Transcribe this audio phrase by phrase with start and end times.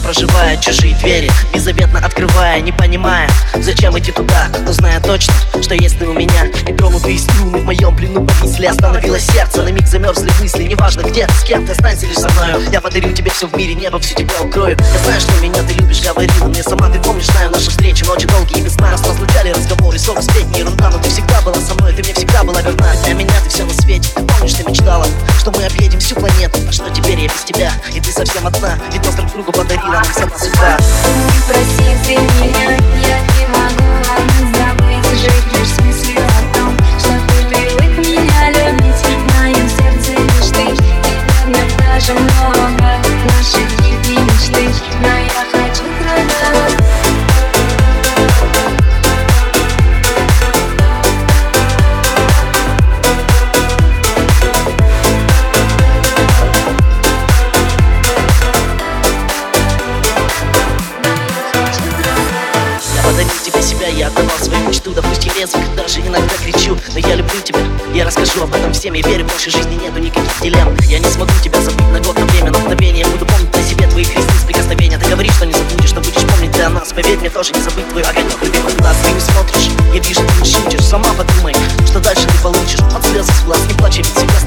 [0.00, 6.06] проживая чужие двери Беззаветно открывая, не понимая Зачем идти туда, зная точно, что есть ты
[6.06, 10.64] у меня И тронутые струны в моем плену повисли Остановилось сердце, на миг замерзли мысли
[10.64, 12.62] Неважно где, с кем ты, останься лишь со мною.
[12.70, 15.74] Я подарю тебе все в мире, небо всю тебя укрою Я знаю, что меня ты
[15.74, 19.98] любишь, говорила мне сама Ты помнишь, знаю наши встречи, ночи долгие без Нас разлучали разговоры,
[19.98, 22.92] ссоры, сплетни, ерунда Но ты всегда была со мной, ты мне всегда была верна.
[23.04, 24.83] Для меня ты все на свете, ты помнишь, ты мечтала
[25.44, 27.70] Что мы объедем всю планету, а что теперь я без тебя?
[27.92, 30.78] И ты совсем одна, ведь нас друг другу подарила нам сама судьба
[63.84, 66.76] тебе себя, я отдавал свою мечту Допустим, резко, даже иногда кричу.
[66.92, 67.60] Но я люблю тебя,
[67.94, 70.76] я расскажу об этом всем Я верю, нашей жизни нету никаких дилемм.
[70.82, 73.06] Я не смогу тебя забыть на год, на время, на мгновение.
[73.06, 74.98] Буду помнить на себе твои крестные прикосновения.
[74.98, 76.92] Ты говоришь, что не забудешь, что будешь помнить для нас.
[76.92, 78.36] Поверь мне, тоже не забыть твой огонек.
[78.42, 80.84] Любимых глаз Ты не смотришь, я вижу, ты не шутишь.
[80.84, 81.54] Сама подумай,
[81.86, 82.80] что дальше ты получишь.
[82.94, 84.38] От слез из глаз, не плачь, ведь всегда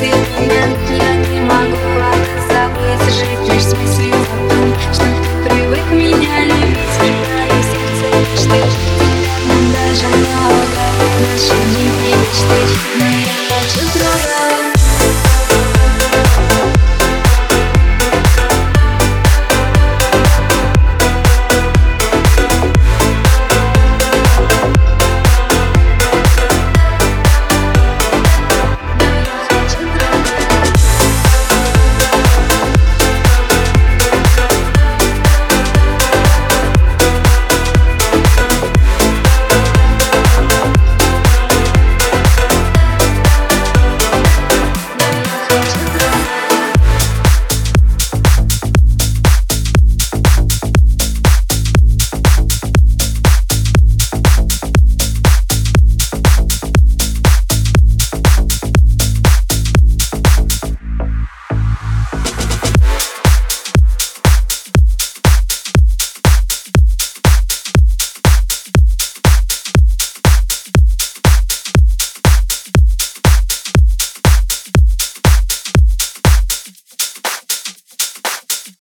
[0.00, 1.89] без я не могу.